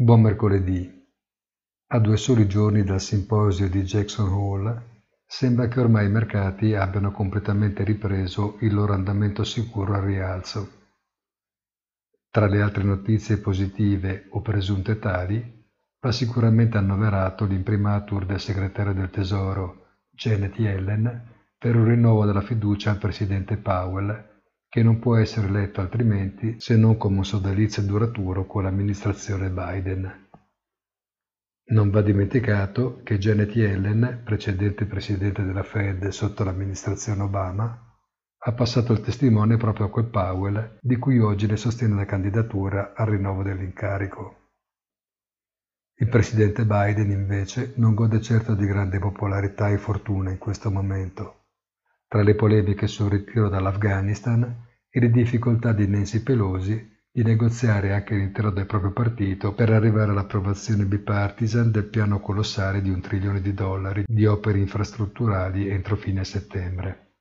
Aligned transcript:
Buon 0.00 0.20
mercoledì. 0.20 0.88
A 1.88 1.98
due 1.98 2.16
soli 2.16 2.46
giorni 2.46 2.84
dal 2.84 3.00
simposio 3.00 3.68
di 3.68 3.82
Jackson 3.82 4.28
Hole, 4.28 5.02
sembra 5.26 5.66
che 5.66 5.80
ormai 5.80 6.06
i 6.06 6.08
mercati 6.08 6.72
abbiano 6.74 7.10
completamente 7.10 7.82
ripreso 7.82 8.58
il 8.60 8.74
loro 8.74 8.92
andamento 8.92 9.42
sicuro 9.42 9.94
al 9.94 10.02
rialzo. 10.02 10.70
Tra 12.30 12.46
le 12.46 12.62
altre 12.62 12.84
notizie 12.84 13.38
positive 13.38 14.26
o 14.30 14.40
presunte 14.40 15.00
tali, 15.00 15.66
va 15.98 16.12
sicuramente 16.12 16.78
annoverato 16.78 17.44
l'imprimatur 17.44 18.24
del 18.24 18.38
segretario 18.38 18.94
del 18.94 19.10
Tesoro, 19.10 19.86
Janet 20.10 20.56
Yellen, 20.60 21.28
per 21.58 21.74
un 21.74 21.86
rinnovo 21.86 22.24
della 22.24 22.42
fiducia 22.42 22.90
al 22.90 22.98
presidente 22.98 23.56
Powell 23.56 24.37
che 24.68 24.82
non 24.82 24.98
può 24.98 25.16
essere 25.16 25.48
letto 25.48 25.80
altrimenti 25.80 26.60
se 26.60 26.76
non 26.76 26.98
come 26.98 27.18
un 27.18 27.24
sodalizio 27.24 27.82
duraturo 27.82 28.46
con 28.46 28.64
l'amministrazione 28.64 29.48
Biden. 29.48 30.26
Non 31.70 31.90
va 31.90 32.02
dimenticato 32.02 33.00
che 33.02 33.18
Janet 33.18 33.54
Yellen, 33.54 34.22
precedente 34.24 34.84
presidente 34.84 35.42
della 35.42 35.62
Fed 35.62 36.08
sotto 36.08 36.44
l'amministrazione 36.44 37.22
Obama, 37.22 37.86
ha 38.40 38.52
passato 38.52 38.92
il 38.92 39.00
testimone 39.00 39.56
proprio 39.56 39.86
a 39.86 39.90
quel 39.90 40.06
Powell 40.06 40.78
di 40.80 40.96
cui 40.96 41.18
oggi 41.18 41.46
le 41.46 41.56
sostiene 41.56 41.94
la 41.94 42.04
candidatura 42.04 42.92
al 42.94 43.06
rinnovo 43.08 43.42
dell'incarico. 43.42 44.36
Il 46.00 46.08
presidente 46.08 46.64
Biden 46.64 47.10
invece 47.10 47.72
non 47.76 47.94
gode 47.94 48.20
certo 48.20 48.54
di 48.54 48.64
grande 48.66 48.98
popolarità 48.98 49.68
e 49.68 49.78
fortuna 49.78 50.30
in 50.30 50.38
questo 50.38 50.70
momento 50.70 51.37
tra 52.08 52.22
le 52.22 52.34
polemiche 52.34 52.86
sul 52.86 53.10
ritiro 53.10 53.50
dall'Afghanistan 53.50 54.66
e 54.88 54.98
le 54.98 55.10
difficoltà 55.10 55.72
di 55.72 55.86
Nancy 55.86 56.22
Pelosi 56.22 56.96
di 57.12 57.22
negoziare 57.22 57.92
anche 57.92 58.14
all'interno 58.14 58.50
del 58.50 58.64
proprio 58.64 58.92
partito 58.92 59.52
per 59.52 59.70
arrivare 59.70 60.12
all'approvazione 60.12 60.84
bipartisan 60.84 61.70
del 61.70 61.88
piano 61.88 62.20
colossale 62.20 62.80
di 62.80 62.90
un 62.90 63.00
trilione 63.00 63.40
di 63.40 63.52
dollari 63.52 64.04
di 64.06 64.24
opere 64.24 64.58
infrastrutturali 64.58 65.68
entro 65.68 65.96
fine 65.96 66.24
settembre. 66.24 67.16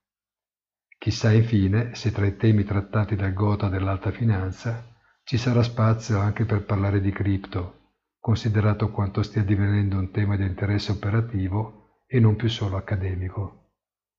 Chissà 0.97 1.31
infine 1.31 1.93
se 1.95 2.11
tra 2.11 2.25
i 2.25 2.37
temi 2.37 2.63
trattati 2.63 3.15
dal 3.15 3.33
gota 3.33 3.69
dell'alta 3.69 4.11
finanza 4.11 4.95
ci 5.23 5.37
sarà 5.37 5.63
spazio 5.63 6.19
anche 6.19 6.45
per 6.45 6.63
parlare 6.63 7.01
di 7.01 7.11
cripto, 7.11 7.91
considerato 8.19 8.89
quanto 8.91 9.21
stia 9.21 9.43
divenendo 9.43 9.97
un 9.97 10.11
tema 10.11 10.37
di 10.37 10.45
interesse 10.45 10.91
operativo 10.91 12.03
e 12.07 12.19
non 12.19 12.35
più 12.35 12.47
solo 12.47 12.77
accademico. 12.77 13.66